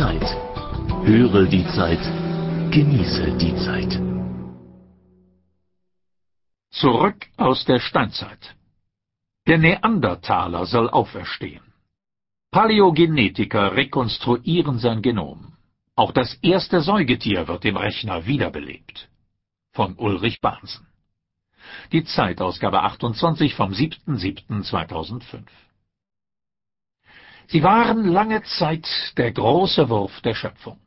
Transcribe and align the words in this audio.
Zeit. 0.00 0.24
Höre 1.04 1.44
die 1.44 1.66
Zeit. 1.76 2.00
Genieße 2.70 3.36
die 3.36 3.54
Zeit. 3.56 4.00
Zurück 6.70 7.26
aus 7.36 7.66
der 7.66 7.80
Steinzeit. 7.80 8.56
Der 9.46 9.58
Neandertaler 9.58 10.64
soll 10.64 10.88
auferstehen. 10.88 11.74
Paläogenetiker 12.50 13.76
rekonstruieren 13.76 14.78
sein 14.78 15.02
Genom. 15.02 15.52
Auch 15.96 16.12
das 16.12 16.32
erste 16.40 16.80
Säugetier 16.80 17.46
wird 17.46 17.66
im 17.66 17.76
Rechner 17.76 18.24
wiederbelebt. 18.24 19.10
Von 19.72 19.98
Ulrich 19.98 20.40
Bahnsen. 20.40 20.86
Die 21.92 22.04
Zeitausgabe 22.04 22.84
28 22.84 23.54
vom 23.54 23.72
7.7.2005. 23.72 25.42
Sie 27.50 27.64
waren 27.64 28.04
lange 28.06 28.44
Zeit 28.44 28.86
der 29.16 29.32
große 29.32 29.88
Wurf 29.88 30.20
der 30.20 30.34
Schöpfung. 30.34 30.78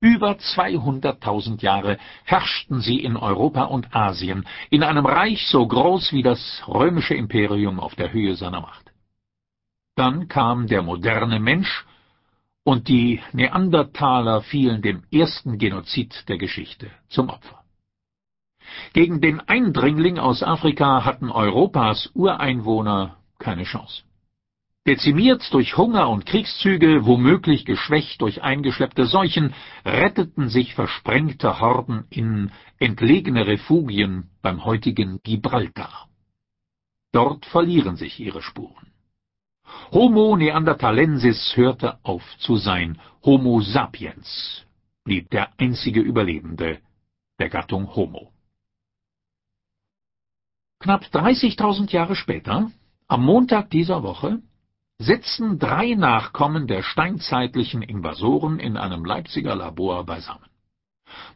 Über 0.00 0.32
200.000 0.32 1.62
Jahre 1.62 1.96
herrschten 2.24 2.82
sie 2.82 2.98
in 3.00 3.16
Europa 3.16 3.64
und 3.64 3.96
Asien, 3.96 4.46
in 4.68 4.82
einem 4.82 5.06
Reich 5.06 5.46
so 5.48 5.66
groß 5.66 6.12
wie 6.12 6.22
das 6.22 6.62
römische 6.68 7.14
Imperium 7.14 7.80
auf 7.80 7.94
der 7.94 8.12
Höhe 8.12 8.36
seiner 8.36 8.60
Macht. 8.60 8.92
Dann 9.96 10.28
kam 10.28 10.66
der 10.66 10.82
moderne 10.82 11.40
Mensch, 11.40 11.86
und 12.64 12.88
die 12.88 13.22
Neandertaler 13.32 14.42
fielen 14.42 14.82
dem 14.82 15.04
ersten 15.10 15.56
Genozid 15.56 16.28
der 16.28 16.36
Geschichte 16.36 16.90
zum 17.08 17.30
Opfer. 17.30 17.64
Gegen 18.92 19.22
den 19.22 19.40
Eindringling 19.40 20.18
aus 20.18 20.42
Afrika 20.42 21.06
hatten 21.06 21.30
Europas 21.30 22.10
Ureinwohner 22.14 23.16
keine 23.38 23.64
Chance. 23.64 24.02
Dezimiert 24.86 25.52
durch 25.52 25.76
Hunger 25.76 26.08
und 26.08 26.24
Kriegszüge, 26.24 27.04
womöglich 27.04 27.66
geschwächt 27.66 28.20
durch 28.22 28.42
eingeschleppte 28.42 29.06
Seuchen, 29.06 29.54
retteten 29.84 30.48
sich 30.48 30.74
versprengte 30.74 31.60
Horden 31.60 32.06
in 32.08 32.52
entlegene 32.78 33.46
Refugien 33.46 34.30
beim 34.40 34.64
heutigen 34.64 35.20
Gibraltar. 35.22 36.08
Dort 37.12 37.44
verlieren 37.46 37.96
sich 37.96 38.18
ihre 38.18 38.40
Spuren. 38.42 38.92
Homo 39.92 40.36
neanderthalensis 40.36 41.56
hörte 41.56 41.98
auf 42.02 42.22
zu 42.38 42.56
sein, 42.56 42.98
Homo 43.24 43.60
sapiens 43.60 44.64
blieb 45.04 45.30
der 45.30 45.58
einzige 45.58 46.00
Überlebende 46.00 46.80
der 47.38 47.48
Gattung 47.48 47.94
Homo. 47.94 48.30
Knapp 50.80 51.04
30.000 51.04 51.90
Jahre 51.90 52.14
später, 52.14 52.70
am 53.06 53.24
Montag 53.24 53.70
dieser 53.70 54.02
Woche, 54.02 54.42
sitzen 54.98 55.60
drei 55.60 55.94
Nachkommen 55.94 56.66
der 56.66 56.82
steinzeitlichen 56.82 57.82
Invasoren 57.82 58.58
in 58.58 58.76
einem 58.76 59.04
Leipziger 59.04 59.54
Labor 59.54 60.04
beisammen. 60.04 60.44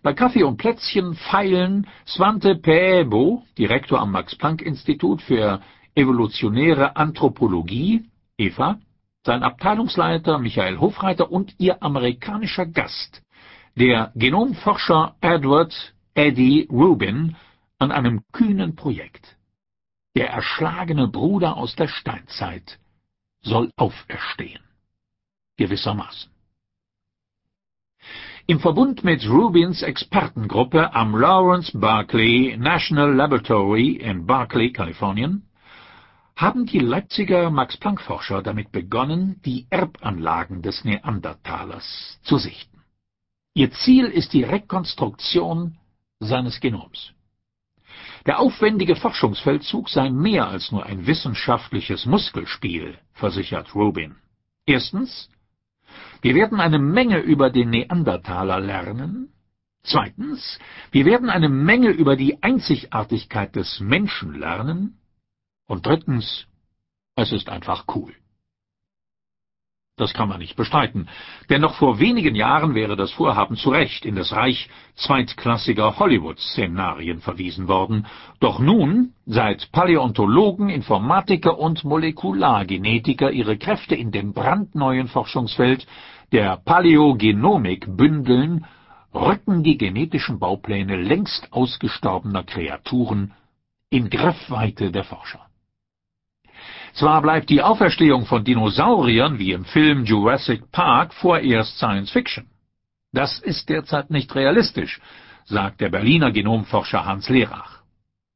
Bei 0.03 0.13
Kaffee 0.13 0.43
und 0.43 0.57
Plätzchen 0.57 1.15
feilen 1.15 1.87
Svante 2.07 2.57
Pääbo, 2.57 3.45
Direktor 3.57 4.01
am 4.01 4.11
Max-Planck-Institut 4.11 5.23
für 5.23 5.63
evolutionäre 5.95 6.97
Anthropologie, 6.97 8.11
EVA, 8.37 8.79
sein 9.25 9.45
Abteilungsleiter 9.45 10.39
Michael 10.39 10.81
Hofreiter 10.81 11.31
und 11.31 11.55
ihr 11.59 11.83
amerikanischer 11.83 12.67
Gast, 12.67 13.23
der 13.77 14.11
Genomforscher 14.17 15.15
Edward 15.21 15.95
Eddie 16.15 16.67
Rubin, 16.71 17.37
an 17.79 17.93
einem 17.93 18.23
kühnen 18.33 18.75
Projekt. 18.75 19.37
Der 20.17 20.31
erschlagene 20.31 21.09
Bruder 21.09 21.57
aus 21.57 21.75
der 21.77 21.89
Steinzeit 21.89 22.79
soll 23.43 23.71
auferstehen. 23.77 24.63
Gewissermaßen. 25.57 26.31
Im 28.47 28.59
Verbund 28.59 29.05
mit 29.05 29.29
Rubins 29.29 29.83
Expertengruppe 29.83 30.93
am 30.95 31.15
Lawrence 31.15 31.79
Berkeley 31.79 32.57
National 32.57 33.15
Laboratory 33.15 33.93
in 33.93 34.27
Berkeley, 34.27 34.73
Kalifornien, 34.73 35.49
haben 36.35 36.67
die 36.67 36.81
Leipziger 36.81 37.51
Max-Planck-Forscher 37.51 38.43
damit 38.43 38.73
begonnen, 38.73 39.41
die 39.45 39.67
Erbanlagen 39.71 40.63
des 40.63 40.85
Neandertalers 40.85 42.19
zu 42.25 42.39
sichten. 42.39 42.83
Ihr 43.55 43.71
Ziel 43.71 44.07
ist 44.07 44.33
die 44.33 44.43
Rekonstruktion 44.43 45.77
seines 46.19 46.59
Genoms. 46.61 47.13
Der 48.27 48.39
aufwendige 48.39 48.95
Forschungsfeldzug 48.95 49.89
sei 49.89 50.11
mehr 50.11 50.49
als 50.49 50.71
nur 50.71 50.87
ein 50.87 51.07
wissenschaftliches 51.07 52.07
Muskelspiel, 52.07 52.99
versichert 53.15 53.75
Rubin. 53.75 54.17
Erstens, 54.65 55.29
wir 56.21 56.35
werden 56.35 56.61
eine 56.61 56.79
Menge 56.79 57.19
über 57.19 57.51
den 57.51 57.71
Neandertaler 57.71 58.61
lernen. 58.61 59.33
Zweitens, 59.83 60.61
wir 60.93 61.05
werden 61.05 61.29
eine 61.29 61.49
Menge 61.49 61.91
über 61.91 62.15
die 62.15 62.41
Einzigartigkeit 62.43 63.57
des 63.57 63.81
Menschen 63.81 64.39
lernen. 64.39 64.99
Und 65.67 65.87
drittens, 65.87 66.47
es 67.17 67.33
ist 67.33 67.49
einfach 67.49 67.87
cool. 67.95 68.15
Das 69.97 70.15
kann 70.15 70.31
man 70.31 70.39
nicht 70.39 70.57
bestreiten, 70.57 71.07
denn 71.51 71.61
noch 71.61 71.75
vor 71.75 71.99
wenigen 71.99 72.35
Jahren 72.35 72.75
wäre 72.75 72.97
das 72.97 73.11
Vorhaben 73.11 73.57
zu 73.57 73.69
Recht 73.69 74.07
in 74.07 74.17
das 74.17 74.33
Reich 74.33 74.71
zweitklassiger 74.95 75.99
Hollywood-Szenarien 75.99 77.21
verwiesen 77.21 77.69
worden, 77.69 78.07
doch 78.41 78.59
nun, 78.59 79.13
seit 79.27 79.71
Paläontologen, 79.71 80.71
Informatiker 80.71 81.59
und 81.59 81.85
Molekulargenetiker 81.85 83.33
ihre 83.33 83.59
Kräfte 83.59 83.95
in 83.95 84.13
dem 84.13 84.33
brandneuen 84.33 85.09
Forschungsfeld 85.09 85.87
der 86.33 86.57
Paläogenomik 86.57 87.87
bündeln, 87.95 88.65
rücken 89.15 89.63
die 89.63 89.77
genetischen 89.77 90.39
Baupläne 90.39 90.97
längst 90.97 91.53
ausgestorbener 91.53 92.45
Kreaturen 92.45 93.35
in 93.91 94.09
Griffweite 94.09 94.91
der 94.91 95.05
Forscher. 95.05 95.52
Zwar 96.95 97.23
bleibt 97.23 97.49
die 97.49 97.63
Auferstehung 97.63 98.27
von 98.27 98.45
Dinosauriern 98.45 99.39
wie 99.39 99.53
im 99.53 99.65
Film 99.65 100.05
Jurassic 100.05 100.71
Park 100.73 101.15
vorerst 101.15 101.79
Science 101.79 102.11
Fiction. 102.11 102.47
Das 103.13 103.39
ist 103.39 103.69
derzeit 103.69 104.11
nicht 104.11 104.35
realistisch, 104.35 105.01
sagt 105.45 105.81
der 105.81 105.89
Berliner 105.89 106.33
Genomforscher 106.33 107.05
Hans 107.05 107.29
Lehrach. 107.29 107.83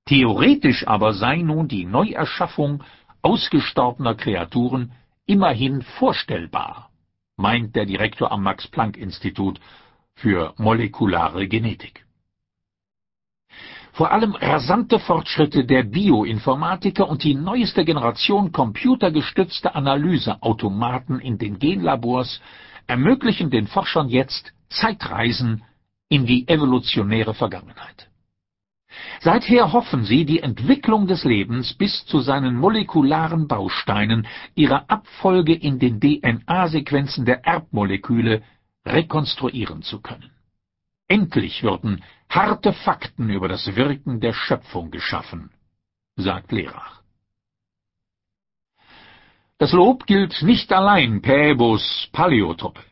Theoretisch 0.07 0.87
aber 0.87 1.13
sei 1.13 1.39
nun 1.39 1.69
die 1.69 1.85
Neuerschaffung 1.85 2.83
ausgestorbener 3.23 4.15
Kreaturen 4.15 4.93
immerhin 5.27 5.83
vorstellbar, 5.83 6.91
meint 7.37 7.77
der 7.77 7.85
Direktor 7.85 8.31
am 8.33 8.43
Max-Planck-Institut 8.43 9.61
für 10.15 10.55
molekulare 10.57 11.47
Genetik. 11.47 12.06
Vor 13.97 14.13
allem 14.13 14.35
rasante 14.35 14.99
Fortschritte 14.99 15.65
der 15.65 15.83
Bioinformatiker 15.83 17.09
und 17.09 17.25
die 17.25 17.35
neueste 17.35 17.83
Generation 17.83 18.53
computergestützter 18.53 19.75
Analyseautomaten 19.75 21.19
in 21.19 21.39
den 21.39 21.59
Genlabors 21.59 22.43
ermöglichen 22.87 23.49
den 23.49 23.67
Forschern 23.67 24.11
jetzt 24.11 24.53
Zeitreisen 24.69 25.63
in 26.11 26.27
die 26.27 26.47
evolutionäre 26.47 27.33
Vergangenheit. 27.33 28.11
Seither 29.21 29.73
hoffen 29.73 30.05
sie, 30.05 30.27
die 30.27 30.43
Entwicklung 30.43 31.07
des 31.07 31.25
Lebens 31.25 31.73
bis 31.73 32.05
zu 32.05 32.21
seinen 32.21 32.55
molekularen 32.55 33.49
Bausteinen, 33.49 34.27
ihrer 34.55 34.91
Abfolge 34.91 35.55
in 35.55 35.79
den 35.79 36.01
DNA-Sequenzen 36.01 37.25
der 37.25 37.47
Erbmoleküle 37.47 38.43
rekonstruieren 38.85 39.81
zu 39.81 40.03
können. 40.03 40.36
Endlich 41.09 41.63
würden 41.63 42.03
harte 42.29 42.73
Fakten 42.73 43.31
über 43.31 43.49
das 43.49 43.77
Wirken 43.77 44.21
der 44.21 44.33
Schöpfung 44.33 44.91
geschaffen, 44.91 45.51
sagt 46.17 46.53
Lerach. 46.53 47.03
Das 49.59 49.73
Lob 49.73 50.07
gilt 50.07 50.43
nicht 50.43 50.73
allein 50.73 51.23
Päbos 51.23 52.09
Paläotruppe. 52.13 52.83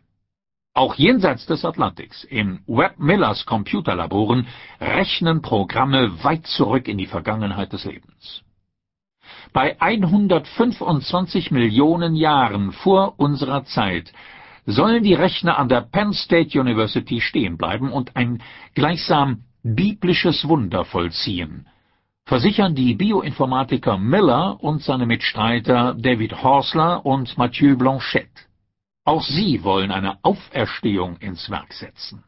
Auch 0.73 0.95
jenseits 0.95 1.47
des 1.47 1.65
Atlantiks, 1.65 2.25
in 2.25 2.63
Webb 2.67 2.99
Millers 2.99 3.47
Computerlaboren, 3.47 4.47
rechnen 4.81 5.43
Programme 5.43 6.25
weit 6.25 6.47
zurück 6.47 6.89
in 6.89 6.99
die 6.99 7.07
Vergangenheit 7.07 7.73
des 7.73 7.85
Lebens. 7.85 8.43
Bei 9.53 9.81
125 9.81 11.51
Millionen 11.51 12.17
Jahren 12.17 12.73
vor 12.73 13.15
unserer 13.19 13.65
Zeit 13.67 14.13
sollen 14.67 15.03
die 15.03 15.15
Rechner 15.15 15.59
an 15.59 15.69
der 15.69 15.83
Penn 15.83 16.13
State 16.13 16.59
University 16.59 17.21
stehen 17.21 17.57
bleiben 17.57 17.93
und 17.93 18.17
ein 18.17 18.43
gleichsam 18.75 19.45
biblisches 19.63 20.49
Wunder 20.49 20.85
vollziehen, 20.85 21.67
versichern 22.25 22.75
die 22.75 22.95
Bioinformatiker 22.95 23.99
Miller 23.99 24.63
und 24.63 24.83
seine 24.83 25.07
Mitstreiter 25.07 25.95
David 25.95 26.43
Horsler 26.43 27.05
und 27.05 27.37
Mathieu 27.37 27.77
Blanchette. 27.77 28.43
Auch 29.05 29.23
sie 29.23 29.63
wollen 29.63 29.91
eine 29.91 30.25
Auferstehung 30.25 31.19
ins 31.19 31.51
Werk 31.51 31.73
setzen. 31.75 32.25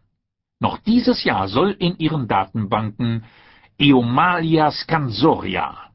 Noch 0.61 0.79
dieses 0.79 1.25
Jahr 1.25 1.49
soll 1.49 1.71
in 1.79 1.97
ihren 1.99 2.29
Datenbanken 2.29 3.25
Eomalia 3.79 4.71
scansoria 4.71 5.91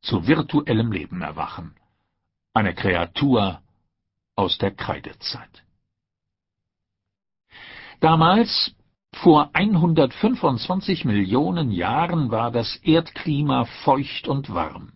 zu 0.00 0.26
virtuellem 0.26 0.92
Leben 0.92 1.20
erwachen, 1.20 1.74
eine 2.54 2.74
Kreatur 2.74 3.60
aus 4.34 4.56
der 4.58 4.70
Kreidezeit. 4.70 5.65
Damals, 8.00 8.74
vor 9.14 9.50
125 9.54 11.04
Millionen 11.04 11.70
Jahren, 11.70 12.30
war 12.30 12.50
das 12.50 12.76
Erdklima 12.82 13.64
feucht 13.84 14.28
und 14.28 14.52
warm. 14.52 14.92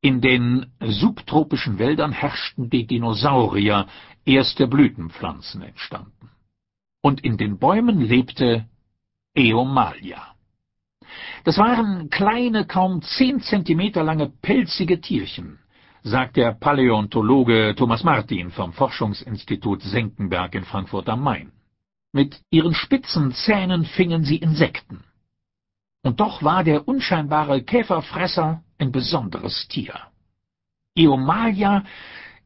In 0.00 0.20
den 0.20 0.72
subtropischen 0.80 1.78
Wäldern 1.78 2.12
herrschten 2.12 2.70
die 2.70 2.86
Dinosaurier, 2.86 3.86
erste 4.24 4.66
Blütenpflanzen 4.66 5.62
entstanden. 5.62 6.30
Und 7.02 7.20
in 7.20 7.36
den 7.36 7.58
Bäumen 7.58 8.00
lebte 8.00 8.66
Eomalia. 9.34 10.34
Das 11.44 11.58
waren 11.58 12.08
kleine, 12.10 12.66
kaum 12.66 13.02
zehn 13.02 13.40
Zentimeter 13.40 14.02
lange 14.02 14.28
pelzige 14.28 15.00
Tierchen, 15.00 15.58
sagt 16.02 16.36
der 16.36 16.52
Paläontologe 16.52 17.74
Thomas 17.76 18.02
Martin 18.02 18.50
vom 18.50 18.72
Forschungsinstitut 18.72 19.82
Senckenberg 19.82 20.54
in 20.54 20.64
Frankfurt 20.64 21.08
am 21.08 21.22
Main. 21.22 21.52
Mit 22.12 22.42
ihren 22.50 22.74
spitzen 22.74 23.32
Zähnen 23.32 23.84
fingen 23.84 24.24
sie 24.24 24.36
Insekten. 24.36 25.04
Und 26.02 26.20
doch 26.20 26.42
war 26.42 26.62
der 26.62 26.86
unscheinbare 26.86 27.62
Käferfresser 27.62 28.62
ein 28.78 28.92
besonderes 28.92 29.66
Tier. 29.68 29.98
Eomalia 30.94 31.84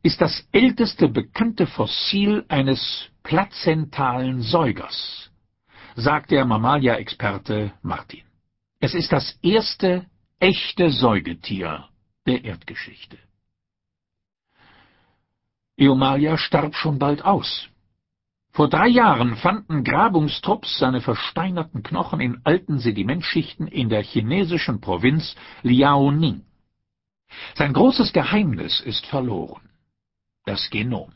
ist 0.03 0.21
das 0.21 0.47
älteste 0.53 1.09
bekannte 1.09 1.67
Fossil 1.67 2.45
eines 2.49 3.09
plazentalen 3.25 4.41
Säugers, 4.41 5.31
sagt 5.97 6.31
der 6.31 6.45
Mammalia-Experte 6.45 7.73
Martin. 7.83 8.23
Es 8.79 8.95
ist 8.95 9.11
das 9.11 9.37
erste 9.43 10.07
echte 10.39 10.91
Säugetier 10.91 11.89
der 12.27 12.45
Erdgeschichte. 12.45 13.19
Eomalia 15.77 16.39
starb 16.39 16.77
schon 16.77 16.99
bald 16.99 17.25
aus. 17.25 17.69
Vor 18.57 18.71
drei 18.71 18.89
Jahren 18.89 19.37
fanden 19.37 19.85
Grabungstrupps 19.85 20.79
seine 20.79 21.03
versteinerten 21.03 21.83
Knochen 21.83 22.21
in 22.21 22.41
alten 22.45 22.79
Sedimentschichten 22.79 23.67
in 23.67 23.91
der 23.91 24.03
chinesischen 24.03 24.81
Provinz 24.81 25.37
Liaoning. 25.63 26.41
Sein 27.55 27.75
großes 27.75 28.15
Geheimnis 28.15 28.81
ist 28.81 29.05
verloren. 29.05 29.69
Das 30.47 30.71
Genom. 30.71 31.13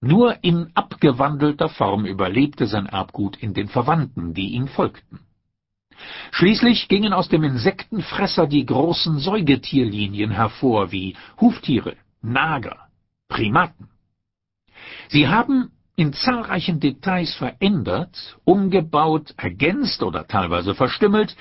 Nur 0.00 0.42
in 0.42 0.72
abgewandelter 0.74 1.68
Form 1.68 2.04
überlebte 2.04 2.66
sein 2.66 2.86
Erbgut 2.86 3.36
in 3.36 3.54
den 3.54 3.68
Verwandten, 3.68 4.34
die 4.34 4.54
ihm 4.54 4.66
folgten. 4.66 5.20
Schließlich 6.32 6.88
gingen 6.88 7.12
aus 7.12 7.28
dem 7.28 7.44
Insektenfresser 7.44 8.48
die 8.48 8.66
großen 8.66 9.20
Säugetierlinien 9.20 10.32
hervor, 10.32 10.90
wie 10.90 11.14
Huftiere, 11.40 11.96
Nager, 12.22 12.88
Primaten. 13.28 13.88
Sie 15.10 15.28
haben 15.28 15.70
in 15.98 16.12
zahlreichen 16.12 16.78
Details 16.78 17.34
verändert, 17.34 18.38
umgebaut, 18.44 19.34
ergänzt 19.36 20.04
oder 20.04 20.28
teilweise 20.28 20.76
verstümmelt, 20.76 21.36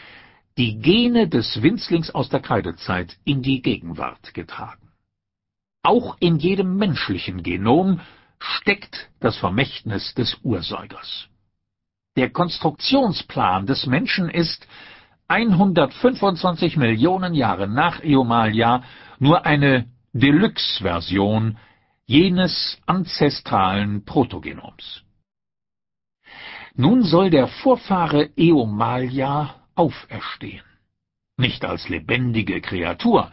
die 0.57 0.79
Gene 0.79 1.29
des 1.29 1.61
Winzlings 1.61 2.09
aus 2.09 2.29
der 2.29 2.39
Kreidezeit 2.39 3.17
in 3.23 3.43
die 3.43 3.61
Gegenwart 3.61 4.33
getragen. 4.33 4.89
Auch 5.83 6.17
in 6.19 6.37
jedem 6.37 6.75
menschlichen 6.75 7.43
Genom 7.43 7.99
steckt 8.39 9.11
das 9.19 9.37
Vermächtnis 9.37 10.15
des 10.15 10.35
Ursäugers. 10.41 11.27
Der 12.15 12.31
Konstruktionsplan 12.31 13.67
des 13.67 13.85
Menschen 13.85 14.27
ist 14.27 14.67
125 15.27 16.77
Millionen 16.77 17.35
Jahre 17.35 17.67
nach 17.67 18.03
Eomalia 18.03 18.81
nur 19.19 19.45
eine 19.45 19.85
Deluxe-Version 20.13 21.59
jenes 22.07 22.77
ancestralen 22.85 24.03
Protogenoms. 24.05 25.03
Nun 26.75 27.03
soll 27.03 27.29
der 27.29 27.47
Vorfahre 27.47 28.29
Eomalia 28.37 29.55
auferstehen. 29.75 30.63
Nicht 31.37 31.65
als 31.65 31.89
lebendige 31.89 32.61
Kreatur. 32.61 33.31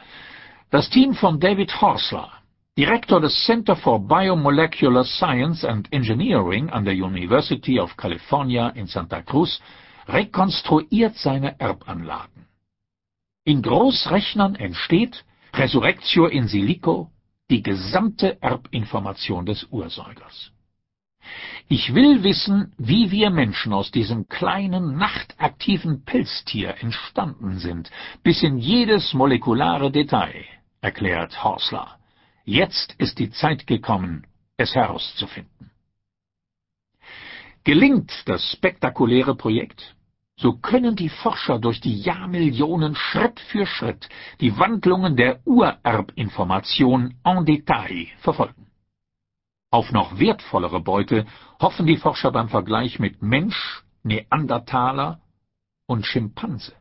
Das 0.70 0.90
Team 0.90 1.14
von 1.14 1.38
David 1.38 1.80
Horsler, 1.80 2.32
Direktor 2.76 3.20
des 3.20 3.44
Center 3.44 3.76
for 3.76 4.00
Biomolecular 4.00 5.04
Science 5.04 5.64
and 5.64 5.90
Engineering 5.92 6.68
an 6.70 6.84
der 6.84 6.94
University 6.94 7.78
of 7.78 7.96
California 7.96 8.70
in 8.70 8.88
Santa 8.88 9.22
Cruz, 9.22 9.60
rekonstruiert 10.08 11.16
seine 11.16 11.58
Erbanlagen. 11.60 12.46
In 13.44 13.62
Großrechnern 13.62 14.56
entsteht 14.56 15.24
Resurrectio 15.52 16.26
in 16.26 16.48
silico 16.48 17.10
die 17.50 17.62
gesamte 17.62 18.40
Erbinformation 18.42 19.46
des 19.46 19.64
Ursäugers. 19.70 20.50
Ich 21.68 21.94
will 21.94 22.22
wissen, 22.22 22.74
wie 22.76 23.10
wir 23.10 23.30
Menschen 23.30 23.72
aus 23.72 23.90
diesem 23.90 24.28
kleinen, 24.28 24.96
nachtaktiven 24.96 26.04
Pilztier 26.04 26.76
entstanden 26.80 27.58
sind, 27.58 27.90
bis 28.22 28.42
in 28.42 28.58
jedes 28.58 29.14
molekulare 29.14 29.90
Detail, 29.90 30.44
erklärt 30.82 31.42
Horsler. 31.42 31.98
Jetzt 32.44 32.94
ist 32.98 33.18
die 33.18 33.30
Zeit 33.30 33.66
gekommen, 33.66 34.26
es 34.58 34.74
herauszufinden. 34.74 35.70
Gelingt 37.64 38.12
das 38.26 38.52
spektakuläre 38.52 39.34
Projekt, 39.34 39.94
so 40.36 40.54
können 40.54 40.96
die 40.96 41.08
Forscher 41.08 41.58
durch 41.58 41.80
die 41.80 42.00
Jahrmillionen 42.00 42.96
Schritt 42.96 43.38
für 43.40 43.66
Schritt 43.66 44.08
die 44.40 44.58
Wandlungen 44.58 45.16
der 45.16 45.40
Urerbinformation 45.46 47.14
en 47.24 47.44
Detail 47.44 48.08
verfolgen. 48.18 48.66
Auf 49.70 49.92
noch 49.92 50.18
wertvollere 50.18 50.80
Beute 50.80 51.26
hoffen 51.60 51.86
die 51.86 51.96
Forscher 51.96 52.30
beim 52.30 52.48
Vergleich 52.48 52.98
mit 52.98 53.22
Mensch, 53.22 53.82
Neandertaler 54.02 55.20
und 55.86 56.06
Schimpanse. 56.06 56.74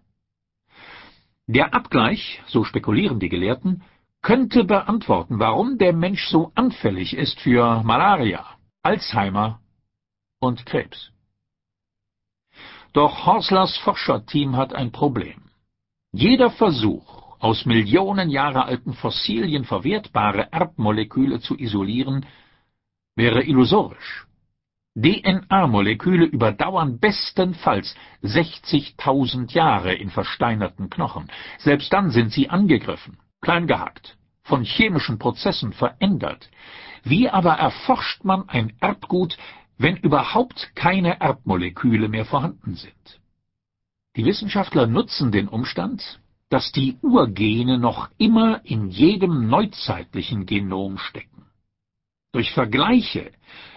Der 1.47 1.73
Abgleich, 1.73 2.41
so 2.47 2.63
spekulieren 2.63 3.19
die 3.19 3.29
Gelehrten, 3.29 3.83
könnte 4.21 4.63
beantworten, 4.63 5.39
warum 5.39 5.77
der 5.77 5.93
Mensch 5.93 6.27
so 6.27 6.51
anfällig 6.55 7.15
ist 7.15 7.39
für 7.41 7.83
Malaria, 7.83 8.45
Alzheimer 8.81 9.59
und 10.39 10.65
Krebs. 10.65 11.12
Doch 12.93 13.25
Horslers 13.25 13.75
Forscherteam 13.77 14.55
hat 14.55 14.73
ein 14.73 14.91
Problem. 14.91 15.49
Jeder 16.11 16.51
Versuch, 16.51 17.23
aus 17.39 17.65
Millionen 17.65 18.29
Jahre 18.29 18.65
alten 18.65 18.93
Fossilien 18.93 19.65
verwertbare 19.65 20.51
Erbmoleküle 20.51 21.39
zu 21.39 21.57
isolieren, 21.57 22.25
wäre 23.15 23.43
illusorisch. 23.43 24.27
DNA-Moleküle 24.95 26.25
überdauern 26.25 26.99
bestenfalls 26.99 27.95
60.000 28.21 29.51
Jahre 29.51 29.95
in 29.95 30.11
versteinerten 30.11 30.91
Knochen. 30.91 31.31
Selbst 31.57 31.91
dann 31.91 32.11
sind 32.11 32.31
sie 32.31 32.51
angegriffen, 32.51 33.17
klein 33.41 33.65
gehackt, 33.65 34.17
von 34.43 34.63
chemischen 34.63 35.17
Prozessen 35.17 35.73
verändert. 35.73 36.47
Wie 37.03 37.27
aber 37.27 37.53
erforscht 37.53 38.23
man 38.23 38.47
ein 38.49 38.73
Erbgut, 38.79 39.35
wenn 39.77 39.97
überhaupt 39.97 40.71
keine 40.75 41.19
Erbmoleküle 41.19 42.07
mehr 42.07 42.25
vorhanden 42.25 42.75
sind. 42.75 43.19
Die 44.15 44.25
Wissenschaftler 44.25 44.87
nutzen 44.87 45.31
den 45.31 45.47
Umstand, 45.47 46.19
dass 46.49 46.71
die 46.71 46.97
Urgene 47.01 47.79
noch 47.79 48.09
immer 48.17 48.61
in 48.63 48.89
jedem 48.89 49.47
neuzeitlichen 49.47 50.45
Genom 50.45 50.99
stecken. 50.99 51.47
Durch 52.31 52.51
Vergleiche 52.51 53.31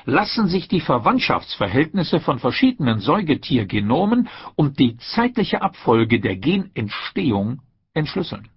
lassen 0.05 0.49
sich 0.49 0.69
die 0.69 0.81
Verwandtschaftsverhältnisse 0.81 2.21
von 2.21 2.39
verschiedenen 2.39 3.01
Säugetiergenomen 3.01 4.29
und 4.57 4.79
die 4.79 4.97
zeitliche 4.99 5.63
Abfolge 5.63 6.21
der 6.21 6.37
Genentstehung 6.37 7.61
entschlüsseln. 7.93 8.49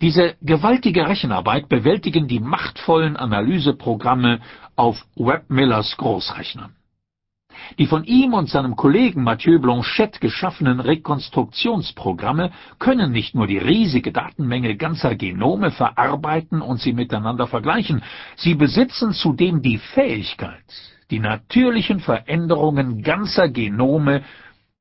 Diese 0.00 0.36
gewaltige 0.42 1.08
Rechenarbeit 1.08 1.68
bewältigen 1.68 2.28
die 2.28 2.40
machtvollen 2.40 3.16
Analyseprogramme 3.16 4.40
auf 4.76 5.04
Webb 5.16 5.50
Millers 5.50 5.96
Großrechnern. 5.96 6.74
Die 7.78 7.86
von 7.86 8.04
ihm 8.04 8.34
und 8.34 8.48
seinem 8.48 8.76
Kollegen 8.76 9.22
Mathieu 9.22 9.58
Blanchette 9.58 10.20
geschaffenen 10.20 10.80
Rekonstruktionsprogramme 10.80 12.52
können 12.78 13.12
nicht 13.12 13.34
nur 13.34 13.46
die 13.46 13.58
riesige 13.58 14.12
Datenmenge 14.12 14.76
ganzer 14.76 15.14
Genome 15.14 15.70
verarbeiten 15.70 16.62
und 16.62 16.80
sie 16.80 16.92
miteinander 16.92 17.46
vergleichen, 17.46 18.02
sie 18.36 18.54
besitzen 18.54 19.12
zudem 19.12 19.62
die 19.62 19.78
Fähigkeit, 19.78 20.64
die 21.10 21.18
natürlichen 21.18 22.00
Veränderungen 22.00 23.02
ganzer 23.02 23.48
Genome 23.48 24.22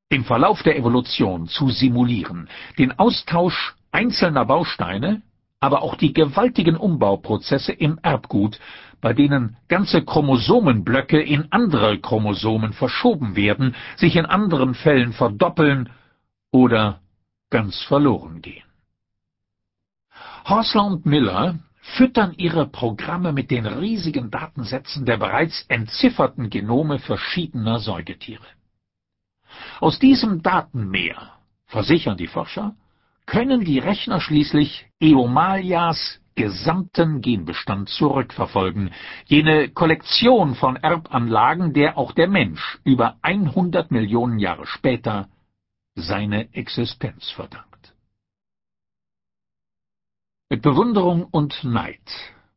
im 0.09 0.25
Verlauf 0.25 0.63
der 0.63 0.77
Evolution 0.77 1.47
zu 1.47 1.69
simulieren, 1.69 2.49
den 2.77 2.97
Austausch 2.97 3.75
einzelner 3.91 4.45
Bausteine, 4.45 5.21
aber 5.59 5.81
auch 5.81 5.95
die 5.95 6.13
gewaltigen 6.13 6.77
Umbauprozesse 6.77 7.73
im 7.73 7.99
Erbgut, 8.01 8.59
bei 9.01 9.13
denen 9.13 9.57
ganze 9.67 10.03
Chromosomenblöcke 10.03 11.21
in 11.21 11.51
andere 11.51 11.99
Chromosomen 11.99 12.73
verschoben 12.73 13.35
werden, 13.35 13.75
sich 13.97 14.15
in 14.15 14.25
anderen 14.25 14.73
Fällen 14.73 15.13
verdoppeln 15.13 15.89
oder 16.51 17.01
ganz 17.49 17.81
verloren 17.83 18.41
gehen. 18.41 18.63
Horsler 20.45 20.85
und 20.85 21.05
Miller 21.05 21.59
füttern 21.81 22.33
ihre 22.37 22.67
Programme 22.67 23.33
mit 23.33 23.51
den 23.51 23.65
riesigen 23.65 24.31
Datensätzen 24.31 25.05
der 25.05 25.17
bereits 25.17 25.65
entzifferten 25.69 26.49
Genome 26.49 26.99
verschiedener 26.99 27.79
Säugetiere. 27.79 28.45
Aus 29.79 29.99
diesem 29.99 30.41
Datenmeer, 30.41 31.33
versichern 31.65 32.17
die 32.17 32.27
Forscher, 32.27 32.75
können 33.29 33.63
die 33.63 33.77
Rechner 33.77 34.19
schließlich 34.19 34.87
Eomalias 34.99 36.19
gesamten 36.35 37.21
Genbestand 37.21 37.89
zurückverfolgen, 37.89 38.91
jene 39.25 39.69
Kollektion 39.69 40.55
von 40.55 40.77
Erbanlagen, 40.77 41.73
der 41.73 41.97
auch 41.97 42.13
der 42.13 42.27
Mensch 42.27 42.79
über 42.83 43.17
100 43.21 43.91
Millionen 43.91 44.39
Jahre 44.39 44.65
später 44.65 45.29
seine 45.93 46.51
Existenz 46.53 47.29
verdankt. 47.29 47.93
Mit 50.49 50.63
Bewunderung 50.63 51.25
und 51.25 51.63
Neid 51.63 52.01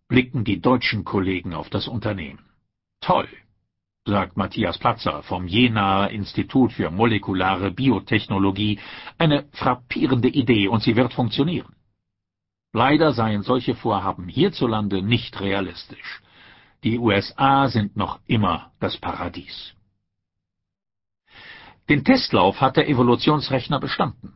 blicken 0.08 0.44
die 0.44 0.60
deutschen 0.60 1.04
Kollegen 1.04 1.52
auf 1.52 1.68
das 1.68 1.86
Unternehmen. 1.86 2.46
Toll, 3.02 3.28
sagt 4.04 4.36
Matthias 4.36 4.78
Platzer 4.78 5.22
vom 5.22 5.46
Jenaer 5.46 6.10
Institut 6.10 6.72
für 6.72 6.90
molekulare 6.90 7.70
Biotechnologie, 7.70 8.80
eine 9.16 9.48
frappierende 9.52 10.28
Idee 10.28 10.66
und 10.68 10.82
sie 10.82 10.96
wird 10.96 11.12
funktionieren. 11.12 11.74
Leider 12.72 13.12
seien 13.12 13.42
solche 13.42 13.74
Vorhaben 13.74 14.28
hierzulande 14.28 15.02
nicht 15.02 15.40
realistisch. 15.40 16.22
Die 16.82 16.98
USA 16.98 17.68
sind 17.68 17.96
noch 17.96 18.18
immer 18.26 18.72
das 18.80 18.96
Paradies. 18.96 19.74
Den 21.88 22.04
Testlauf 22.04 22.60
hat 22.60 22.76
der 22.76 22.88
Evolutionsrechner 22.88 23.78
bestanden. 23.78 24.34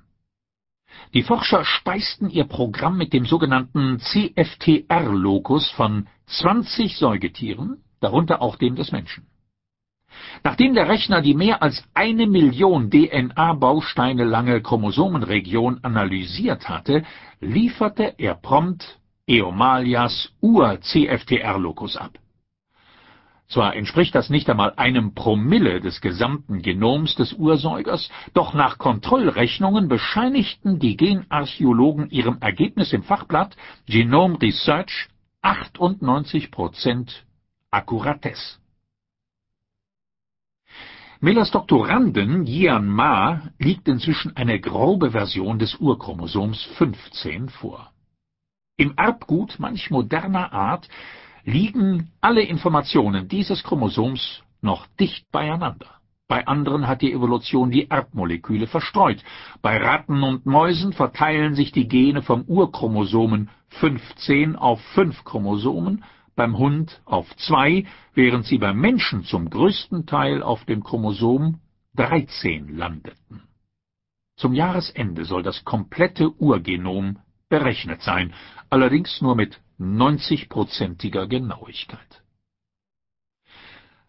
Die 1.14 1.22
Forscher 1.22 1.64
speisten 1.64 2.30
ihr 2.30 2.44
Programm 2.44 2.96
mit 2.98 3.12
dem 3.12 3.26
sogenannten 3.26 3.98
CFTR-Locus 3.98 5.70
von 5.70 6.08
20 6.26 6.96
Säugetieren, 6.98 7.82
darunter 8.00 8.42
auch 8.42 8.56
dem 8.56 8.76
des 8.76 8.92
Menschen. 8.92 9.26
Nachdem 10.44 10.74
der 10.74 10.88
Rechner 10.88 11.22
die 11.22 11.34
mehr 11.34 11.62
als 11.62 11.84
eine 11.94 12.26
Million 12.26 12.90
DNA-Bausteine 12.90 14.24
lange 14.24 14.60
Chromosomenregion 14.62 15.80
analysiert 15.82 16.68
hatte, 16.68 17.04
lieferte 17.40 18.14
er 18.18 18.34
prompt 18.34 18.98
Eomalias 19.26 20.30
Ur-CFTR-Locus 20.40 21.96
ab. 21.96 22.12
Zwar 23.48 23.76
entspricht 23.76 24.14
das 24.14 24.28
nicht 24.28 24.50
einmal 24.50 24.74
einem 24.76 25.14
Promille 25.14 25.80
des 25.80 26.00
gesamten 26.00 26.62
Genoms 26.62 27.14
des 27.14 27.32
Ursäugers, 27.32 28.10
doch 28.34 28.54
nach 28.54 28.78
Kontrollrechnungen 28.78 29.88
bescheinigten 29.88 30.80
die 30.80 30.96
Genarchäologen 30.96 32.10
ihrem 32.10 32.38
Ergebnis 32.40 32.92
im 32.92 33.04
Fachblatt 33.04 33.56
Genome 33.86 34.40
Research 34.42 35.08
98% 35.42 37.08
Akkuratesse. 37.70 38.58
Millers 41.20 41.50
Doktorandin 41.50 42.44
Jian 42.44 42.88
Ma 42.88 43.40
liegt 43.58 43.88
inzwischen 43.88 44.36
eine 44.36 44.60
grobe 44.60 45.12
Version 45.12 45.58
des 45.58 45.74
Urchromosoms 45.76 46.62
15 46.76 47.48
vor. 47.48 47.90
Im 48.76 48.92
Erbgut 48.98 49.58
manch 49.58 49.90
moderner 49.90 50.52
Art 50.52 50.88
liegen 51.44 52.10
alle 52.20 52.42
Informationen 52.42 53.28
dieses 53.28 53.62
Chromosoms 53.62 54.42
noch 54.60 54.86
dicht 55.00 55.30
beieinander. 55.32 55.86
Bei 56.28 56.46
anderen 56.46 56.86
hat 56.86 57.00
die 57.00 57.12
Evolution 57.14 57.70
die 57.70 57.88
Erbmoleküle 57.88 58.66
verstreut. 58.66 59.24
Bei 59.62 59.78
Ratten 59.78 60.22
und 60.22 60.44
Mäusen 60.44 60.92
verteilen 60.92 61.54
sich 61.54 61.72
die 61.72 61.88
Gene 61.88 62.20
vom 62.20 62.42
Urchromosomen 62.42 63.48
15 63.68 64.54
auf 64.54 64.82
5 64.94 65.24
Chromosomen, 65.24 66.04
beim 66.36 66.58
Hund 66.58 67.00
auf 67.04 67.26
2, 67.36 67.84
während 68.14 68.44
sie 68.46 68.58
beim 68.58 68.78
Menschen 68.78 69.24
zum 69.24 69.50
größten 69.50 70.06
Teil 70.06 70.42
auf 70.42 70.64
dem 70.66 70.84
Chromosom 70.84 71.60
13 71.96 72.76
landeten. 72.76 73.42
Zum 74.36 74.52
Jahresende 74.52 75.24
soll 75.24 75.42
das 75.42 75.64
komplette 75.64 76.30
Urgenom 76.30 77.18
berechnet 77.48 78.02
sein, 78.02 78.34
allerdings 78.68 79.20
nur 79.22 79.34
mit 79.34 79.60
90-prozentiger 79.80 81.26
Genauigkeit. 81.26 82.22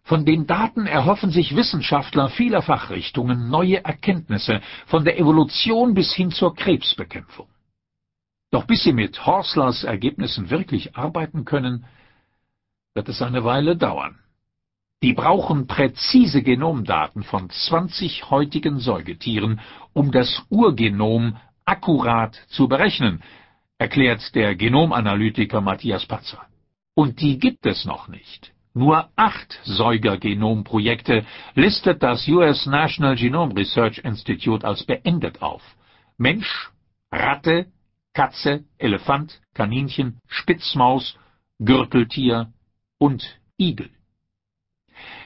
Von 0.02 0.24
den 0.24 0.46
Daten 0.46 0.86
erhoffen 0.86 1.30
sich 1.30 1.54
Wissenschaftler 1.54 2.30
vieler 2.30 2.62
Fachrichtungen 2.62 3.50
neue 3.50 3.84
Erkenntnisse, 3.84 4.60
von 4.86 5.04
der 5.04 5.18
Evolution 5.18 5.94
bis 5.94 6.14
hin 6.14 6.30
zur 6.30 6.54
Krebsbekämpfung. 6.54 7.48
Doch 8.50 8.66
bis 8.66 8.84
sie 8.84 8.94
mit 8.94 9.26
Horslers 9.26 9.84
Ergebnissen 9.84 10.48
wirklich 10.48 10.96
arbeiten 10.96 11.44
können, 11.44 11.84
wird 12.94 13.08
es 13.08 13.22
eine 13.22 13.44
Weile 13.44 13.76
dauern. 13.76 14.18
Die 15.02 15.12
brauchen 15.12 15.66
präzise 15.68 16.42
Genomdaten 16.42 17.22
von 17.22 17.48
20 17.48 18.30
heutigen 18.30 18.80
Säugetieren, 18.80 19.60
um 19.92 20.10
das 20.10 20.42
Urgenom 20.50 21.36
akkurat 21.64 22.34
zu 22.48 22.66
berechnen, 22.66 23.22
erklärt 23.78 24.34
der 24.34 24.56
Genomanalytiker 24.56 25.60
Matthias 25.60 26.06
Patzer. 26.06 26.46
Und 26.94 27.20
die 27.20 27.38
gibt 27.38 27.64
es 27.64 27.84
noch 27.84 28.08
nicht. 28.08 28.52
Nur 28.74 29.08
acht 29.14 29.60
Säugergenomprojekte 29.64 31.24
listet 31.54 32.02
das 32.02 32.26
US 32.26 32.66
National 32.66 33.14
Genome 33.14 33.54
Research 33.56 33.98
Institute 33.98 34.66
als 34.66 34.84
beendet 34.84 35.42
auf. 35.42 35.62
Mensch, 36.16 36.70
Ratte, 37.12 37.66
Katze, 38.14 38.64
Elefant, 38.78 39.40
Kaninchen, 39.54 40.20
Spitzmaus, 40.26 41.16
Gürteltier 41.60 42.52
und 42.98 43.40
Igel. 43.58 43.90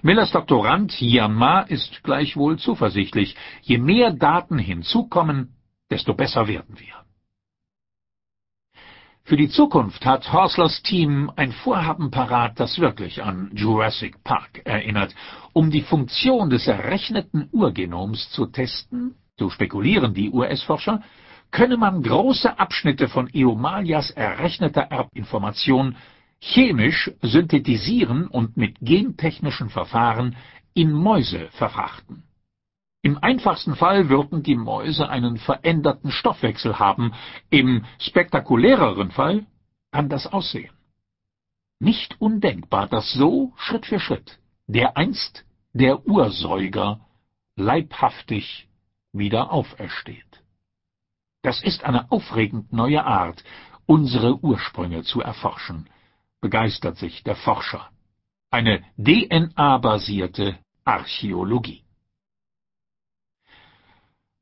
Millers 0.03 0.33
Doktorand 0.33 1.01
Ma 1.31 1.61
ist 1.61 2.03
gleichwohl 2.03 2.59
zuversichtlich. 2.59 3.37
Je 3.63 3.79
mehr 3.79 4.13
Daten 4.13 4.59
hinzukommen, 4.59 5.55
desto 5.91 6.15
besser 6.15 6.47
werden 6.49 6.79
wir. 6.79 7.03
Für 9.25 9.37
die 9.37 9.49
Zukunft 9.49 10.05
hat 10.05 10.33
Horslers 10.33 10.83
Team 10.83 11.31
ein 11.37 11.53
Vorhaben 11.53 12.11
parat, 12.11 12.59
das 12.59 12.81
wirklich 12.81 13.23
an 13.23 13.53
Jurassic 13.55 14.25
Park 14.25 14.63
erinnert. 14.65 15.15
Um 15.53 15.71
die 15.71 15.83
Funktion 15.83 16.51
des 16.51 16.67
errechneten 16.67 17.49
Urgenoms 17.53 18.31
zu 18.31 18.47
testen, 18.47 19.15
so 19.39 19.49
spekulieren 19.49 20.13
die 20.13 20.31
US-Forscher, 20.31 21.03
könne 21.53 21.77
man 21.77 22.03
große 22.03 22.59
Abschnitte 22.59 23.09
von 23.09 23.29
Eomalias 23.33 24.11
errechneter 24.11 24.83
Erbinformation 24.83 25.97
chemisch 26.43 27.11
synthetisieren 27.23 28.27
und 28.27 28.57
mit 28.57 28.77
gentechnischen 28.81 29.71
Verfahren 29.71 30.37
in 30.75 30.93
Mäuse 30.93 31.49
verfrachten. 31.53 32.25
Im 33.01 33.17
einfachsten 33.19 33.77
Fall 33.77 34.09
würden 34.09 34.43
die 34.43 34.57
Mäuse 34.57 35.09
einen 35.09 35.37
veränderten 35.37 36.11
Stoffwechsel 36.11 36.81
haben, 36.81 37.13
im 37.49 37.85
spektakuläreren 37.99 39.13
Fall 39.13 39.47
kann 39.93 40.09
das 40.09 40.27
aussehen. 40.27 40.73
Nicht 41.79 42.21
undenkbar, 42.21 42.89
dass 42.89 43.13
so 43.13 43.53
Schritt 43.57 43.87
für 43.87 44.01
Schritt 44.01 44.39
der 44.67 44.97
einst 44.97 45.45
der 45.73 46.07
Ursäuger 46.07 47.01
leibhaftig 47.57 48.69
wieder 49.13 49.53
aufersteht. 49.53 50.43
Das 51.43 51.63
ist 51.63 51.85
eine 51.85 52.11
aufregend 52.11 52.73
neue 52.73 53.05
Art, 53.05 53.45
unsere 53.87 54.43
Ursprünge 54.43 55.03
zu 55.03 55.21
erforschen, 55.21 55.89
begeistert 56.43 56.99
sich 56.99 57.23
der 57.23 57.37
Forscher. 57.37 57.89
Eine 58.51 58.85
DNA-basierte 58.99 60.59
Archäologie. 60.85 61.85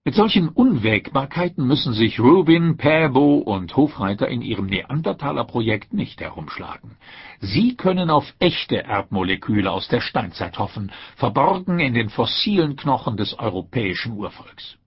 Mit 0.02 0.14
solchen 0.14 0.48
Unwägbarkeiten 0.48 1.64
müssen 1.66 1.92
sich 1.92 2.18
Rubin, 2.18 2.78
Paabo 2.78 3.34
und 3.36 3.76
Hofreiter 3.76 4.28
in 4.28 4.40
ihrem 4.40 4.66
Neandertaler-Projekt 4.66 5.92
nicht 5.92 6.22
herumschlagen. 6.22 6.96
Sie 7.40 7.76
können 7.76 8.08
auf 8.08 8.24
echte 8.38 8.82
Erbmoleküle 8.82 9.70
aus 9.70 9.88
der 9.88 10.00
Steinzeit 10.00 10.58
hoffen, 10.58 10.90
verborgen 11.16 11.78
in 11.80 11.92
den 11.92 12.08
fossilen 12.08 12.76
Knochen 12.76 13.18
des 13.18 13.38
europäischen 13.38 14.14
Urvolks. 14.14 14.78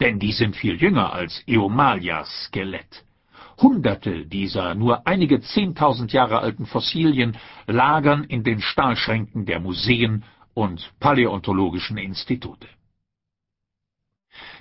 Denn 0.00 0.18
die 0.18 0.32
sind 0.32 0.56
viel 0.56 0.80
jünger 0.80 1.12
als 1.12 1.44
Eomalias 1.46 2.46
Skelett. 2.46 3.04
Hunderte 3.60 4.26
dieser 4.26 4.74
nur 4.74 5.06
einige 5.06 5.40
zehntausend 5.40 6.12
Jahre 6.12 6.40
alten 6.40 6.66
Fossilien 6.66 7.36
lagern 7.66 8.24
in 8.24 8.42
den 8.42 8.60
Stahlschränken 8.60 9.44
der 9.44 9.60
Museen 9.60 10.24
und 10.54 10.92
paläontologischen 10.98 11.98
Institute. 11.98 12.66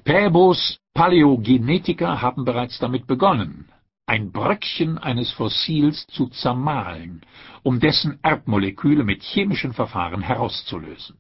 Paebos 0.03 0.79
Paläogenetiker 0.93 2.21
haben 2.21 2.43
bereits 2.43 2.79
damit 2.79 3.07
begonnen, 3.07 3.69
ein 4.05 4.31
Bröckchen 4.31 4.97
eines 4.97 5.31
Fossils 5.31 6.07
zu 6.07 6.27
zermahlen, 6.27 7.21
um 7.63 7.79
dessen 7.79 8.19
Erbmoleküle 8.23 9.03
mit 9.03 9.21
chemischen 9.21 9.73
Verfahren 9.73 10.21
herauszulösen. 10.21 11.17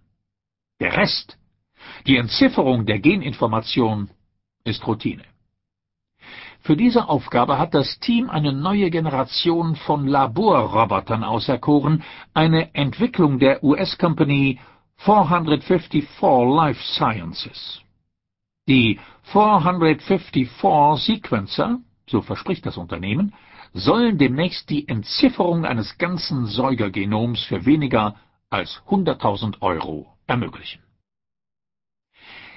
Der 0.79 0.97
Rest, 0.97 1.37
die 2.07 2.17
Entzifferung 2.17 2.85
der 2.85 2.99
Geninformation, 2.99 4.09
ist 4.63 4.85
Routine. 4.87 5.23
Für 6.61 6.75
diese 6.75 7.07
Aufgabe 7.07 7.57
hat 7.57 7.73
das 7.73 7.99
Team 7.99 8.29
eine 8.29 8.51
neue 8.51 8.89
Generation 8.89 9.75
von 9.75 10.07
Laborrobotern 10.07 11.23
auserkoren, 11.23 12.03
eine 12.33 12.75
Entwicklung 12.75 13.39
der 13.39 13.63
US-Company 13.63 14.59
454 14.97 16.05
Life 16.21 16.83
Sciences. 16.83 17.81
Die 18.67 18.99
454 19.23 20.49
Sequencer, 20.97 21.79
so 22.07 22.21
verspricht 22.21 22.65
das 22.65 22.77
Unternehmen, 22.77 23.33
sollen 23.73 24.17
demnächst 24.17 24.69
die 24.69 24.87
Entzifferung 24.87 25.65
eines 25.65 25.97
ganzen 25.97 26.45
Säugergenoms 26.45 27.43
für 27.43 27.65
weniger 27.65 28.15
als 28.49 28.81
100.000 28.89 29.61
Euro 29.61 30.07
ermöglichen. 30.27 30.81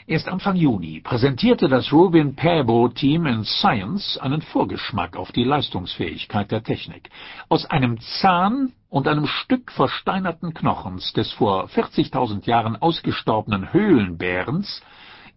Erst 0.09 0.27
Anfang 0.27 0.57
Juni 0.57 1.01
präsentierte 1.01 1.69
das 1.69 1.93
Rubin 1.93 2.35
Paabo 2.35 2.89
Team 2.89 3.25
in 3.27 3.45
Science 3.45 4.19
einen 4.19 4.43
Vorgeschmack 4.43 5.17
auf 5.17 5.31
die 5.31 5.45
Leistungsfähigkeit 5.45 6.51
der 6.51 6.65
Technik. 6.65 7.09
Aus 7.49 7.67
einem 7.67 8.01
Zahn 8.01 8.73
und 8.89 9.07
einem 9.07 9.29
Stück 9.29 9.71
versteinerten 9.71 10.55
Knochens 10.55 11.13
des 11.13 11.31
vor 11.33 11.69
40.000 11.69 12.47
Jahren 12.47 12.75
ausgestorbenen 12.75 13.73
Höhlenbärens 13.73 14.83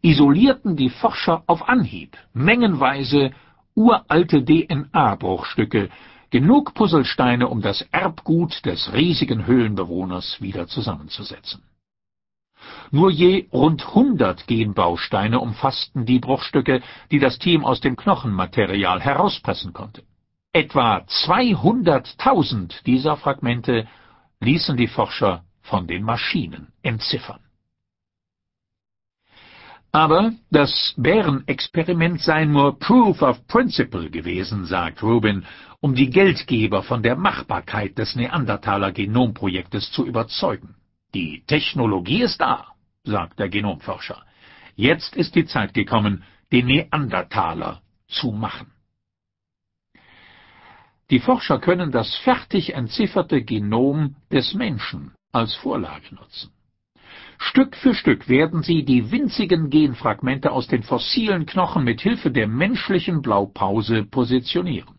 isolierten 0.01 0.75
die 0.75 0.89
Forscher 0.89 1.43
auf 1.45 1.69
Anhieb 1.69 2.17
mengenweise 2.33 3.31
uralte 3.75 4.43
DNA-Bruchstücke, 4.43 5.89
genug 6.31 6.73
Puzzlesteine, 6.73 7.49
um 7.49 7.61
das 7.61 7.81
Erbgut 7.91 8.65
des 8.65 8.93
riesigen 8.93 9.45
Höhlenbewohners 9.45 10.41
wieder 10.41 10.65
zusammenzusetzen. 10.65 11.61
Nur 12.91 13.11
je 13.11 13.47
rund 13.51 13.95
hundert 13.95 14.47
Genbausteine 14.47 15.39
umfassten 15.39 16.05
die 16.05 16.19
Bruchstücke, 16.19 16.81
die 17.11 17.19
das 17.19 17.39
Team 17.39 17.65
aus 17.65 17.81
dem 17.81 17.95
Knochenmaterial 17.95 19.01
herauspressen 19.01 19.73
konnte. 19.73 20.03
Etwa 20.53 20.99
200.000 20.99 22.83
dieser 22.85 23.17
Fragmente 23.17 23.87
ließen 24.39 24.77
die 24.77 24.87
Forscher 24.87 25.43
von 25.61 25.87
den 25.87 26.03
Maschinen 26.03 26.71
entziffern. 26.81 27.39
Aber 29.91 30.33
das 30.51 30.93
Bärenexperiment 30.97 32.19
sei 32.21 32.43
nur 32.43 32.77
Proof 32.79 33.21
of 33.21 33.47
Principle 33.47 34.09
gewesen, 34.09 34.65
sagt 34.65 35.01
Rubin, 35.01 35.45
um 35.79 35.95
die 35.95 36.09
Geldgeber 36.09 36.83
von 36.83 37.01
der 37.01 37.15
Machbarkeit 37.15 37.97
des 37.97 38.15
Neandertaler-Genomprojektes 38.15 39.91
zu 39.91 40.05
überzeugen. 40.05 40.75
Die 41.13 41.45
Technologie 41.47 42.23
ist 42.23 42.41
da, 42.41 42.74
sagt 43.05 43.39
der 43.39 43.49
Genomforscher. 43.49 44.23
Jetzt 44.75 45.15
ist 45.15 45.35
die 45.35 45.45
Zeit 45.45 45.73
gekommen, 45.73 46.23
den 46.51 46.65
Neandertaler 46.67 47.81
zu 48.07 48.31
machen. 48.31 48.71
Die 51.11 51.19
Forscher 51.19 51.59
können 51.59 51.91
das 51.91 52.15
fertig 52.17 52.73
entzifferte 52.73 53.43
Genom 53.43 54.15
des 54.31 54.53
Menschen 54.53 55.13
als 55.31 55.53
Vorlage 55.55 56.15
nutzen. 56.15 56.51
Stück 57.37 57.75
für 57.75 57.93
Stück 57.93 58.27
werden 58.29 58.63
sie 58.63 58.85
die 58.85 59.11
winzigen 59.11 59.69
Genfragmente 59.69 60.51
aus 60.51 60.67
den 60.67 60.83
fossilen 60.83 61.45
Knochen 61.45 61.83
mit 61.83 62.01
Hilfe 62.01 62.31
der 62.31 62.47
menschlichen 62.47 63.21
Blaupause 63.21 64.03
positionieren. 64.03 64.95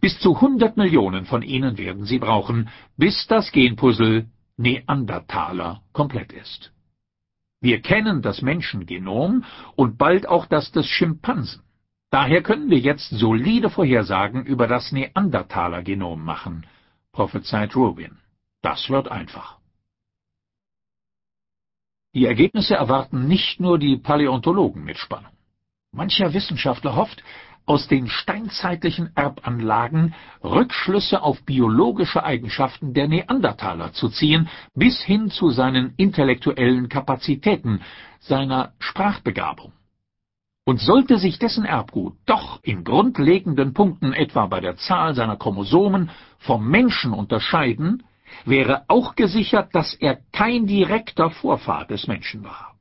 Bis 0.00 0.18
zu 0.18 0.34
100 0.34 0.76
Millionen 0.76 1.26
von 1.26 1.42
ihnen 1.42 1.78
werden 1.78 2.06
sie 2.06 2.18
brauchen, 2.18 2.70
bis 2.96 3.26
das 3.28 3.52
Genpuzzle 3.52 4.26
Neandertaler 4.56 5.82
komplett 5.92 6.32
ist. 6.32 6.72
Wir 7.60 7.80
kennen 7.80 8.22
das 8.22 8.42
Menschengenom 8.42 9.44
und 9.76 9.98
bald 9.98 10.28
auch 10.28 10.46
das 10.46 10.72
des 10.72 10.86
Schimpansen. 10.86 11.62
Daher 12.10 12.42
können 12.42 12.68
wir 12.68 12.78
jetzt 12.78 13.08
solide 13.10 13.70
Vorhersagen 13.70 14.44
über 14.44 14.66
das 14.66 14.92
Neandertaler-Genom 14.92 16.22
machen, 16.22 16.66
prophezeit 17.12 17.74
Rubin. 17.74 18.18
Das 18.60 18.90
wird 18.90 19.08
einfach. 19.08 19.58
Die 22.14 22.26
Ergebnisse 22.26 22.74
erwarten 22.74 23.26
nicht 23.26 23.60
nur 23.60 23.78
die 23.78 23.96
Paläontologen 23.96 24.84
mit 24.84 24.98
Spannung. 24.98 25.32
Mancher 25.92 26.34
Wissenschaftler 26.34 26.96
hofft, 26.96 27.22
aus 27.66 27.88
den 27.88 28.08
steinzeitlichen 28.08 29.10
Erbanlagen 29.14 30.14
Rückschlüsse 30.42 31.22
auf 31.22 31.42
biologische 31.44 32.24
Eigenschaften 32.24 32.94
der 32.94 33.08
Neandertaler 33.08 33.92
zu 33.92 34.08
ziehen, 34.08 34.48
bis 34.74 35.00
hin 35.02 35.30
zu 35.30 35.50
seinen 35.50 35.94
intellektuellen 35.96 36.88
Kapazitäten, 36.88 37.80
seiner 38.20 38.72
Sprachbegabung. 38.78 39.72
Und 40.64 40.80
sollte 40.80 41.18
sich 41.18 41.38
dessen 41.38 41.64
Erbgut 41.64 42.14
doch 42.26 42.60
in 42.62 42.84
grundlegenden 42.84 43.74
Punkten 43.74 44.12
etwa 44.12 44.46
bei 44.46 44.60
der 44.60 44.76
Zahl 44.76 45.14
seiner 45.14 45.36
Chromosomen 45.36 46.10
vom 46.38 46.68
Menschen 46.68 47.12
unterscheiden, 47.12 48.04
wäre 48.44 48.84
auch 48.88 49.16
gesichert, 49.16 49.74
dass 49.74 49.94
er 49.94 50.18
kein 50.32 50.66
direkter 50.66 51.30
Vorfahr 51.30 51.84
des 51.84 52.06
Menschen 52.06 52.44
war. 52.44 52.74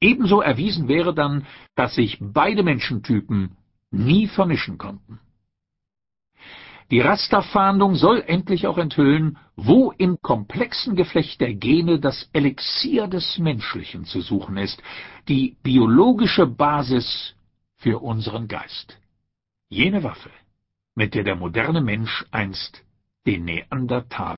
Ebenso 0.00 0.40
erwiesen 0.40 0.88
wäre 0.88 1.14
dann, 1.14 1.46
dass 1.76 1.94
sich 1.94 2.18
beide 2.20 2.64
Menschentypen 2.64 3.56
nie 3.92 4.26
vermischen 4.26 4.78
konnten. 4.78 5.20
Die 6.90 7.00
Rasterfahndung 7.00 7.94
soll 7.94 8.22
endlich 8.26 8.66
auch 8.66 8.76
enthüllen, 8.76 9.38
wo 9.56 9.92
im 9.92 10.18
komplexen 10.20 10.94
Geflecht 10.94 11.40
der 11.40 11.54
Gene 11.54 11.98
das 11.98 12.28
Elixier 12.34 13.06
des 13.06 13.38
Menschlichen 13.38 14.04
zu 14.04 14.20
suchen 14.20 14.58
ist, 14.58 14.82
die 15.26 15.56
biologische 15.62 16.46
Basis 16.46 17.34
für 17.76 18.02
unseren 18.02 18.46
Geist. 18.46 18.98
Jene 19.70 20.02
Waffe, 20.02 20.30
mit 20.94 21.14
der 21.14 21.24
der 21.24 21.36
moderne 21.36 21.80
Mensch 21.80 22.26
einst 22.30 22.84
den 23.26 23.44
Neandertaler 23.44 24.36